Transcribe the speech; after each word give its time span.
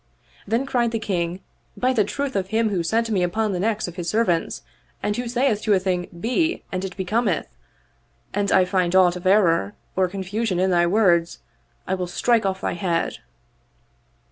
Then 0.47 0.65
cried 0.65 0.89
the 0.89 0.97
King," 0.97 1.41
By 1.77 1.93
the 1.93 2.03
truth 2.03 2.35
of 2.35 2.47
Him 2.47 2.69
who 2.69 2.81
set 2.81 3.11
me 3.11 3.21
upon 3.21 3.51
the 3.53 3.59
necks 3.59 3.87
of 3.87 3.97
His 3.97 4.09
servants 4.09 4.63
and 5.03 5.15
who 5.15 5.27
sayeth 5.27 5.61
to 5.61 5.75
a 5.75 5.79
thing' 5.79 6.07
Be 6.27 6.63
* 6.67 6.71
and 6.71 6.83
it 6.83 6.97
becometh, 6.97 7.45
an 8.33 8.51
I 8.51 8.65
find 8.65 8.95
aught 8.95 9.15
of 9.15 9.27
error 9.27 9.75
or 9.95 10.07
confusion 10.07 10.59
in 10.59 10.71
thy 10.71 10.87
words, 10.87 11.37
I 11.85 11.93
will 11.93 12.07
strike 12.07 12.47
off 12.47 12.61
thy 12.61 12.73
head." 12.73 13.19